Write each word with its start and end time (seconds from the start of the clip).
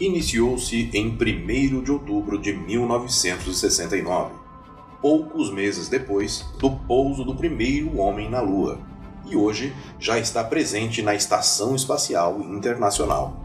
Iniciou-se 0.00 0.90
em 0.94 1.08
1 1.08 1.82
de 1.82 1.90
outubro 1.90 2.38
de 2.38 2.52
1969, 2.52 4.32
poucos 5.02 5.50
meses 5.50 5.88
depois 5.88 6.42
do 6.58 6.70
pouso 6.70 7.24
do 7.24 7.34
primeiro 7.34 7.98
homem 7.98 8.30
na 8.30 8.40
Lua, 8.40 8.78
e 9.26 9.36
hoje 9.36 9.74
já 9.98 10.18
está 10.18 10.44
presente 10.44 11.02
na 11.02 11.14
Estação 11.14 11.74
Espacial 11.74 12.40
Internacional. 12.40 13.44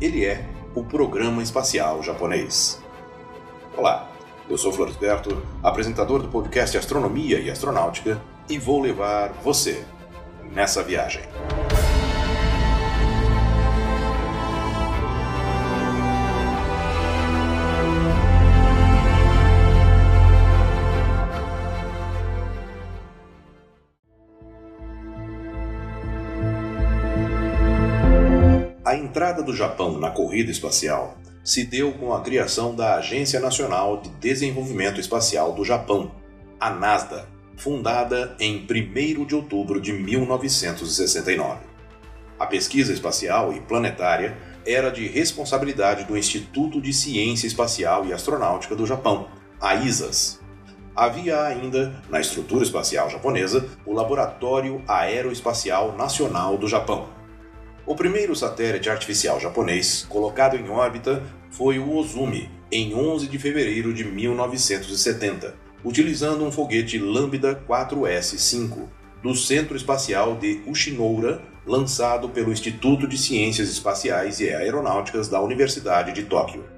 Ele 0.00 0.24
é 0.24 0.46
o 0.74 0.84
Programa 0.84 1.42
Espacial 1.42 2.02
Japonês. 2.02 2.80
Olá, 3.76 4.10
eu 4.48 4.58
sou 4.58 4.72
Florisberto, 4.72 5.42
apresentador 5.62 6.22
do 6.22 6.28
podcast 6.28 6.76
Astronomia 6.76 7.40
e 7.40 7.50
Astronáutica, 7.50 8.20
e 8.48 8.58
vou 8.58 8.80
levar 8.80 9.32
você 9.42 9.84
nessa 10.52 10.82
viagem. 10.82 11.22
Entrada 29.38 29.42
do 29.42 29.54
Japão 29.54 29.98
na 29.98 30.10
corrida 30.10 30.50
espacial 30.50 31.16
se 31.44 31.64
deu 31.64 31.92
com 31.92 32.12
a 32.12 32.20
criação 32.20 32.74
da 32.74 32.96
Agência 32.96 33.40
Nacional 33.40 34.00
de 34.00 34.10
Desenvolvimento 34.10 35.00
Espacial 35.00 35.52
do 35.52 35.64
Japão, 35.64 36.12
a 36.60 36.68
NASDA, 36.70 37.28
fundada 37.56 38.36
em 38.38 38.66
1 38.66 39.24
de 39.24 39.34
outubro 39.34 39.80
de 39.80 39.92
1969. 39.92 41.60
A 42.38 42.46
pesquisa 42.46 42.92
espacial 42.92 43.52
e 43.52 43.60
planetária 43.60 44.36
era 44.66 44.90
de 44.90 45.06
responsabilidade 45.06 46.04
do 46.04 46.18
Instituto 46.18 46.80
de 46.80 46.92
Ciência 46.92 47.46
Espacial 47.46 48.04
e 48.06 48.12
Astronáutica 48.12 48.76
do 48.76 48.86
Japão, 48.86 49.28
a 49.60 49.74
ISAS. 49.74 50.40
Havia 50.94 51.42
ainda, 51.44 52.02
na 52.10 52.20
estrutura 52.20 52.64
espacial 52.64 53.08
japonesa, 53.08 53.68
o 53.86 53.94
Laboratório 53.94 54.82
Aeroespacial 54.86 55.96
Nacional 55.96 56.58
do 56.58 56.68
Japão 56.68 57.17
o 57.88 57.94
primeiro 57.96 58.36
satélite 58.36 58.90
artificial 58.90 59.40
japonês 59.40 60.04
colocado 60.10 60.56
em 60.56 60.68
órbita 60.68 61.22
foi 61.50 61.78
o 61.78 61.96
Ozumi, 61.96 62.50
em 62.70 62.94
11 62.94 63.26
de 63.26 63.38
fevereiro 63.38 63.94
de 63.94 64.04
1970, 64.04 65.54
utilizando 65.82 66.44
um 66.44 66.52
foguete 66.52 66.98
Lambda 66.98 67.58
4S-5 67.66 68.86
do 69.22 69.34
Centro 69.34 69.74
Espacial 69.74 70.36
de 70.36 70.60
Uchinoura, 70.66 71.40
lançado 71.66 72.28
pelo 72.28 72.52
Instituto 72.52 73.08
de 73.08 73.16
Ciências 73.16 73.70
Espaciais 73.70 74.38
e 74.38 74.50
Aeronáuticas 74.50 75.26
da 75.26 75.40
Universidade 75.40 76.12
de 76.12 76.24
Tóquio. 76.24 76.77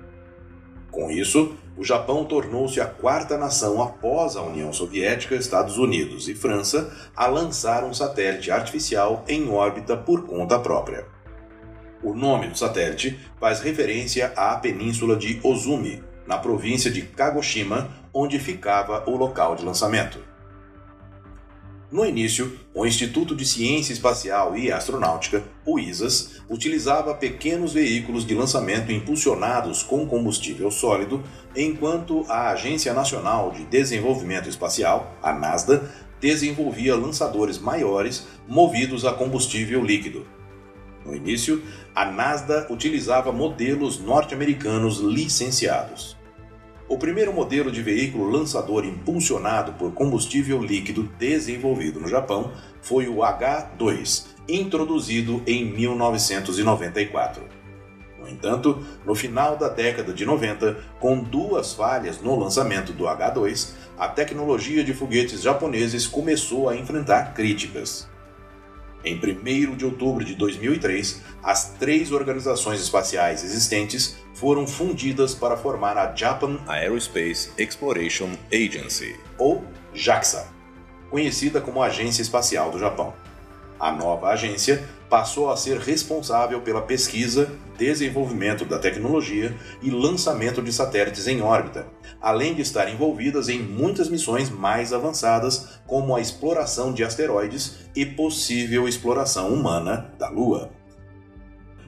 Com 0.91 1.11
isso, 1.11 1.55
o 1.77 1.85
Japão 1.85 2.25
tornou-se 2.25 2.81
a 2.81 2.87
quarta 2.87 3.39
nação 3.39 3.81
após 3.81 4.37
a 4.37 4.43
União 4.43 4.73
Soviética, 4.73 5.37
Estados 5.37 5.79
Unidos 5.79 6.29
e 6.29 6.35
França 6.35 6.93
a 7.17 7.27
lançar 7.27 7.85
um 7.85 7.95
satélite 7.95 8.51
artificial 8.51 9.25
em 9.29 9.51
órbita 9.51 9.97
por 9.97 10.27
conta 10.27 10.59
própria. 10.59 11.07
O 12.03 12.15
nome 12.15 12.49
do 12.49 12.59
satélite 12.59 13.19
faz 13.39 13.61
referência 13.61 14.33
à 14.37 14.57
península 14.57 15.17
de 15.17 15.39
Ozumi, 15.43 16.03
na 16.27 16.39
província 16.39 16.91
de 16.91 17.03
Kagoshima, 17.03 17.91
onde 18.13 18.39
ficava 18.39 19.05
o 19.09 19.17
local 19.17 19.55
de 19.55 19.65
lançamento. 19.65 20.30
No 21.91 22.07
início, 22.07 22.57
o 22.73 22.87
Instituto 22.87 23.35
de 23.35 23.45
Ciência 23.45 23.93
Espacial 23.93 24.57
e 24.57 24.71
Astronáutica, 24.71 25.43
o 25.67 25.77
ISAS, 25.77 26.41
utilizava 26.49 27.17
pequenos 27.17 27.73
veículos 27.73 28.25
de 28.25 28.33
lançamento 28.33 28.93
impulsionados 28.93 29.83
com 29.83 30.07
combustível 30.07 30.71
sólido, 30.71 31.21
enquanto 31.57 32.25
a 32.29 32.51
Agência 32.51 32.95
Nacional 32.95 33.51
de 33.51 33.65
Desenvolvimento 33.65 34.49
Espacial, 34.49 35.19
a 35.21 35.33
NASDA, 35.33 35.91
desenvolvia 36.21 36.95
lançadores 36.95 37.59
maiores 37.59 38.25
movidos 38.47 39.05
a 39.05 39.13
combustível 39.13 39.83
líquido. 39.83 40.25
No 41.05 41.17
início, 41.17 41.61
a 41.93 42.05
NASDA 42.05 42.69
utilizava 42.71 43.33
modelos 43.33 43.99
norte-americanos 43.99 45.01
licenciados. 45.01 46.20
O 46.91 46.99
primeiro 46.99 47.33
modelo 47.33 47.71
de 47.71 47.81
veículo 47.83 48.29
lançador 48.29 48.85
impulsionado 48.85 49.75
por 49.75 49.93
combustível 49.93 50.61
líquido 50.61 51.05
desenvolvido 51.21 52.01
no 52.01 52.09
Japão 52.09 52.51
foi 52.83 53.07
o 53.07 53.23
H-2, 53.23 54.27
introduzido 54.49 55.41
em 55.47 55.65
1994. 55.67 57.45
No 58.19 58.29
entanto, 58.29 58.85
no 59.07 59.15
final 59.15 59.57
da 59.57 59.69
década 59.69 60.13
de 60.13 60.27
90, 60.27 60.79
com 60.99 61.23
duas 61.23 61.73
falhas 61.75 62.21
no 62.21 62.37
lançamento 62.37 62.93
do 62.93 63.07
H-2, 63.07 63.71
a 63.97 64.09
tecnologia 64.09 64.83
de 64.83 64.93
foguetes 64.93 65.43
japoneses 65.43 66.09
começou 66.09 66.69
a 66.69 66.77
enfrentar 66.77 67.35
críticas. 67.35 68.10
Em 69.05 69.17
1 69.17 69.77
de 69.77 69.85
outubro 69.85 70.25
de 70.25 70.35
2003, 70.35 71.23
as 71.43 71.71
três 71.79 72.13
organizações 72.13 72.81
espaciais 72.81 73.43
existentes 73.43 74.19
foram 74.35 74.67
fundidas 74.67 75.35
para 75.35 75.57
formar 75.57 75.97
a 75.97 76.15
Japan 76.15 76.59
Aerospace 76.67 77.51
Exploration 77.57 78.31
Agency, 78.53 79.17
ou 79.39 79.65
JAXA, 79.95 80.47
conhecida 81.09 81.61
como 81.61 81.83
Agência 81.83 82.23
Espacial 82.23 82.71
do 82.71 82.79
Japão. 82.79 83.15
A 83.81 83.91
nova 83.91 84.29
agência 84.29 84.87
passou 85.09 85.51
a 85.51 85.57
ser 85.57 85.79
responsável 85.79 86.61
pela 86.61 86.83
pesquisa, 86.83 87.51
desenvolvimento 87.79 88.67
da 88.67 88.79
tecnologia 88.79 89.57
e 89.81 89.91
lançamento 89.91 90.61
de 90.61 90.71
satélites 90.71 91.27
em 91.27 91.41
órbita, 91.41 91.87
além 92.21 92.55
de 92.55 92.61
estar 92.61 92.91
envolvidas 92.91 93.49
em 93.49 93.59
muitas 93.59 94.11
missões 94.11 94.51
mais 94.51 94.93
avançadas, 94.93 95.81
como 95.87 96.15
a 96.15 96.21
exploração 96.21 96.93
de 96.93 97.03
asteroides 97.03 97.79
e 97.97 98.05
possível 98.05 98.87
exploração 98.87 99.49
humana 99.49 100.13
da 100.19 100.29
Lua. 100.29 100.71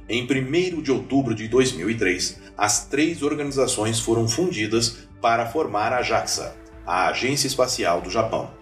Em 0.09 0.25
1 0.25 0.81
de 0.81 0.91
outubro 0.91 1.35
de 1.35 1.47
2003, 1.47 2.41
as 2.57 2.87
três 2.87 3.23
organizações 3.23 4.01
foram 4.01 4.27
fundidas 4.27 5.09
para 5.21 5.47
formar 5.47 5.93
a 5.93 6.01
JAXA, 6.03 6.57
a 6.87 7.09
Agência 7.09 7.47
Espacial 7.47 8.01
do 8.01 8.11
Japão. 8.11 8.62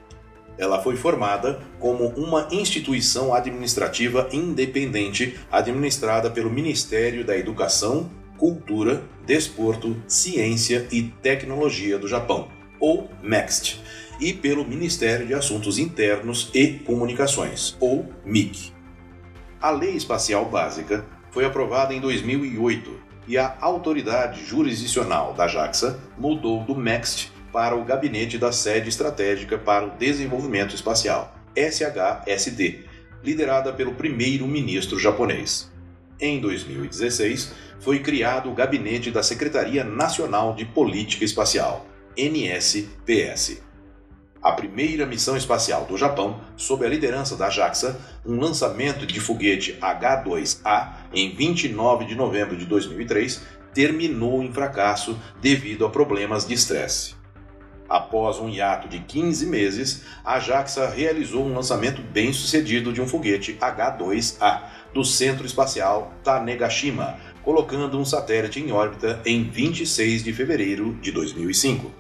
Ela 0.60 0.82
foi 0.82 0.94
formada 0.94 1.59
como 1.78 2.08
uma 2.08 2.46
instituição 2.52 3.32
administrativa 3.32 4.29
independente 4.31 5.40
administrada 5.50 6.31
pelo 6.31 6.50
Ministério 6.50 7.25
da 7.25 7.35
Educação, 7.35 8.11
Cultura, 8.37 9.02
Desporto, 9.25 9.96
Ciência 10.06 10.87
e 10.93 11.05
Tecnologia 11.23 11.99
do 11.99 12.06
Japão, 12.06 12.49
ou 12.79 13.08
MEXT, 13.23 13.81
e 14.20 14.35
pelo 14.35 14.62
Ministério 14.62 15.26
de 15.26 15.32
Assuntos 15.32 15.79
Internos 15.79 16.50
e 16.52 16.75
Comunicações, 16.85 17.75
ou 17.81 18.05
MIC. 18.23 18.70
A 19.62 19.70
Lei 19.70 19.96
Espacial 19.96 20.44
Básica 20.44 21.06
foi 21.31 21.46
aprovada 21.46 21.94
em 21.94 22.00
2008 22.00 23.00
e 23.26 23.38
a 23.38 23.56
autoridade 23.62 24.44
jurisdicional 24.44 25.32
da 25.32 25.49
JAXA 25.49 25.99
mudou 26.19 26.62
do 26.64 26.75
MEXT 26.75 27.39
para 27.52 27.76
o 27.76 27.85
Gabinete 27.85 28.38
da 28.38 28.52
Sede 28.52 28.88
Estratégica 28.88 29.58
para 29.58 29.87
o 29.87 29.91
Desenvolvimento 29.91 30.75
Espacial, 30.75 31.35
SHSD, 31.56 32.85
liderada 33.23 33.73
pelo 33.73 33.94
primeiro-ministro 33.94 34.99
japonês. 34.99 35.70
Em 36.19 36.41
2016, 36.41 37.52
foi 37.81 38.00
criado 38.00 38.50
o 38.50 38.55
Gabinete 38.55 39.11
da 39.11 39.23
Secretaria 39.23 39.82
Nacional 39.82 40.55
de 40.55 40.64
Política 40.64 41.25
Espacial, 41.25 41.87
NSPS. 42.17 43.62
a 44.43 44.52
primeira 44.52 45.05
missão 45.05 45.37
espacial 45.37 45.85
do 45.85 45.99
Japão, 45.99 46.41
sob 46.56 46.85
a 46.87 46.88
liderança 46.88 47.37
da 47.37 47.50
JAXA, 47.50 48.00
um 48.25 48.41
lançamento 48.41 49.05
de 49.06 49.20
foguete 49.20 49.76
H-2A 49.81 50.94
em 51.12 51.35
29 51.35 52.06
de 52.06 52.14
novembro 52.14 52.56
de 52.56 52.64
2003, 52.64 53.43
terminou 53.75 54.43
em 54.43 54.50
fracasso 54.50 55.19
devido 55.43 55.85
a 55.85 55.91
problemas 55.91 56.47
de 56.47 56.55
estresse. 56.55 57.19
Após 57.90 58.38
um 58.38 58.48
hiato 58.48 58.87
de 58.87 59.00
15 59.00 59.46
meses, 59.46 60.04
a 60.25 60.38
JAXA 60.38 60.88
realizou 60.88 61.44
um 61.44 61.52
lançamento 61.52 62.00
bem 62.00 62.32
sucedido 62.32 62.92
de 62.92 63.02
um 63.02 63.08
foguete 63.08 63.58
H-2A 63.60 64.62
do 64.94 65.04
Centro 65.04 65.44
Espacial 65.44 66.14
Tanegashima, 66.22 67.19
colocando 67.42 67.98
um 67.98 68.04
satélite 68.04 68.60
em 68.60 68.70
órbita 68.70 69.20
em 69.26 69.42
26 69.42 70.22
de 70.22 70.32
fevereiro 70.32 70.94
de 71.02 71.10
2005. 71.10 71.90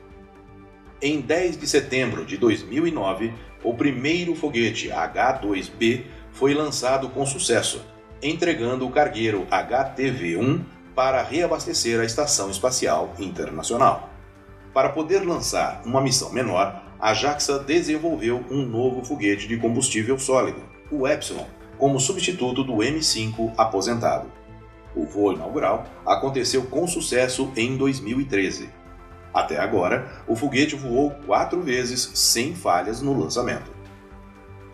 Em 1.02 1.20
10 1.20 1.58
de 1.58 1.66
setembro 1.66 2.24
de 2.24 2.36
2009, 2.36 3.34
o 3.64 3.74
primeiro 3.74 4.36
foguete 4.36 4.92
H-2B 4.92 6.04
foi 6.30 6.54
lançado 6.54 7.08
com 7.08 7.26
sucesso, 7.26 7.84
entregando 8.22 8.86
o 8.86 8.92
cargueiro 8.92 9.44
HTV-1 9.50 10.60
para 10.94 11.20
reabastecer 11.20 11.98
a 11.98 12.04
Estação 12.04 12.48
Espacial 12.48 13.12
Internacional. 13.18 14.08
Para 14.72 14.90
poder 14.90 15.26
lançar 15.26 15.82
uma 15.84 16.00
missão 16.00 16.32
menor, 16.32 16.82
a 17.00 17.12
JAXA 17.12 17.58
desenvolveu 17.58 18.44
um 18.50 18.64
novo 18.64 19.04
foguete 19.04 19.48
de 19.48 19.56
combustível 19.56 20.18
sólido, 20.18 20.62
o 20.90 21.08
Epsilon, 21.08 21.46
como 21.76 21.98
substituto 21.98 22.62
do 22.62 22.74
M5 22.74 23.52
aposentado. 23.56 24.30
O 24.94 25.04
voo 25.06 25.32
inaugural 25.32 25.86
aconteceu 26.06 26.64
com 26.66 26.86
sucesso 26.86 27.50
em 27.56 27.76
2013. 27.76 28.70
Até 29.32 29.58
agora, 29.58 30.22
o 30.28 30.36
foguete 30.36 30.76
voou 30.76 31.10
quatro 31.26 31.62
vezes 31.62 32.10
sem 32.14 32.54
falhas 32.54 33.00
no 33.00 33.18
lançamento. 33.18 33.79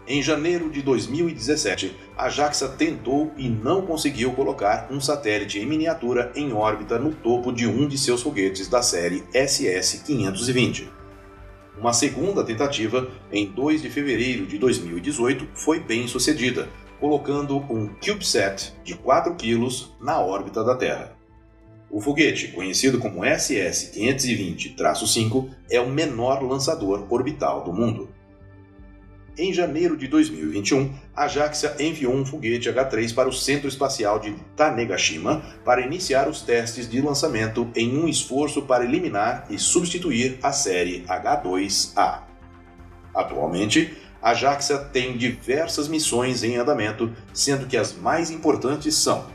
Em 0.09 0.23
janeiro 0.23 0.71
de 0.71 0.83
2017, 0.83 1.97
a 2.17 2.29
JAXA 2.29 2.69
tentou 2.69 3.33
e 3.37 3.49
não 3.49 3.83
conseguiu 3.83 4.33
colocar 4.33 4.87
um 4.89 5.01
satélite 5.01 5.59
em 5.59 5.67
miniatura 5.67 6.31
em 6.37 6.53
órbita 6.53 6.97
no 6.97 7.13
topo 7.13 7.53
de 7.53 7.67
um 7.67 7.89
de 7.89 7.99
seus 7.99 8.23
foguetes 8.23 8.69
da 8.69 8.83
série 8.83 9.25
SS-520. 9.35 10.87
Uma 11.77 11.93
segunda 11.93 12.45
tentativa, 12.45 13.11
em 13.33 13.47
2 13.47 13.83
de 13.83 13.91
fevereiro 13.91 14.47
de 14.47 14.59
2018, 14.59 15.49
foi 15.55 15.81
bem 15.81 16.07
sucedida, 16.07 16.69
colocando 17.01 17.57
um 17.57 17.89
CubeSat 17.89 18.75
de 18.85 18.95
4 18.95 19.35
kg 19.35 19.67
na 20.01 20.21
órbita 20.21 20.63
da 20.63 20.77
Terra. 20.77 21.17
O 21.91 22.01
foguete, 22.01 22.47
conhecido 22.49 22.99
como 23.01 23.23
SS-520-5, 23.23 25.51
é 25.69 25.81
o 25.81 25.91
menor 25.91 26.45
lançador 26.45 27.05
orbital 27.11 27.65
do 27.65 27.73
mundo. 27.73 28.15
Em 29.39 29.53
janeiro 29.53 29.99
de 29.99 30.09
2021, 30.09 30.95
a 31.15 31.29
JAXA 31.29 31.77
enviou 31.79 32.15
um 32.15 32.25
foguete 32.25 32.71
H-3 32.71 33.15
para 33.15 33.29
o 33.29 33.33
Centro 33.33 33.69
Espacial 33.69 34.19
de 34.19 34.35
Tanegashima 34.57 35.43
para 35.63 35.83
iniciar 35.83 36.27
os 36.27 36.41
testes 36.41 36.89
de 36.89 37.03
lançamento 37.03 37.71
em 37.77 37.99
um 37.99 38.09
esforço 38.09 38.63
para 38.63 38.85
eliminar 38.85 39.47
e 39.51 39.59
substituir 39.59 40.39
a 40.43 40.53
série 40.53 41.05
H-2A. 41.07 42.23
Atualmente, 43.15 43.95
a 44.23 44.33
JAXA 44.33 44.79
tem 44.79 45.19
diversas 45.19 45.87
missões 45.87 46.43
em 46.43 46.57
andamento, 46.57 47.13
sendo 47.35 47.67
que 47.67 47.77
as 47.77 47.93
mais 47.93 48.31
importantes 48.31 48.95
são 48.95 49.27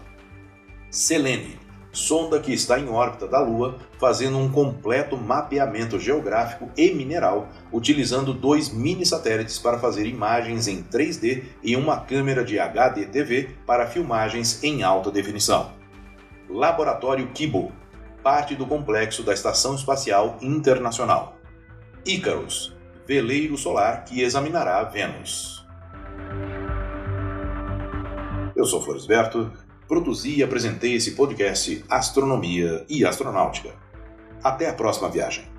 Selene, 0.90 1.60
sonda 1.92 2.40
que 2.40 2.54
está 2.54 2.80
em 2.80 2.90
órbita 2.90 3.28
da 3.28 3.40
Lua, 3.40 3.78
fazendo 4.00 4.38
um 4.38 4.52
completo 4.52 5.18
mapeamento 5.18 6.00
geográfico 6.00 6.70
e 6.78 6.92
mineral, 6.92 7.50
utilizando 7.72 8.34
dois 8.34 8.72
mini 8.72 9.06
satélites 9.06 9.60
para 9.60 9.80
fazer 9.80 10.06
imagens 10.06 10.68
em 10.68 10.84
3D 10.84 11.44
e 11.64 11.76
uma 11.76 12.00
câmera 12.00 12.44
de 12.44 12.60
HDTV 12.60 13.56
para 13.66 13.88
filmagens 13.88 14.64
em 14.64 14.84
alta 14.84 15.12
definição. 15.12 15.72
Laboratório 16.50 17.28
Kibo, 17.34 17.72
parte 18.24 18.56
do 18.56 18.66
complexo 18.66 19.24
da 19.24 19.34
Estação 19.34 19.76
Espacial 19.76 20.38
Internacional. 20.42 21.38
Icarus, 22.06 22.76
veleiro 23.08 23.58
solar 23.58 24.06
que 24.06 24.22
examinará 24.22 24.84
Vênus. 24.84 25.66
Eu 28.56 28.66
sou 28.66 28.82
Floresberto 28.82 29.52
produzi 29.92 30.38
e 30.38 30.42
apresentei 30.42 30.94
esse 30.94 31.12
podcast 31.12 31.84
Astronomia 31.90 32.86
e 32.88 33.04
Astronáutica. 33.04 33.74
Até 34.42 34.70
a 34.70 34.74
próxima 34.74 35.10
viagem. 35.10 35.51